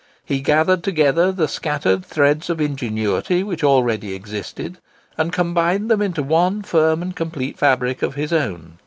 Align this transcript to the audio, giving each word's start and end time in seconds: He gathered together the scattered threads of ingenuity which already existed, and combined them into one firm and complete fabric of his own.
He 0.25 0.41
gathered 0.41 0.81
together 0.81 1.31
the 1.31 1.47
scattered 1.47 2.03
threads 2.03 2.49
of 2.49 2.59
ingenuity 2.59 3.43
which 3.43 3.63
already 3.63 4.15
existed, 4.15 4.79
and 5.15 5.31
combined 5.31 5.91
them 5.91 6.01
into 6.01 6.23
one 6.23 6.63
firm 6.63 7.03
and 7.03 7.15
complete 7.15 7.59
fabric 7.59 8.01
of 8.01 8.15
his 8.15 8.33
own. 8.33 8.79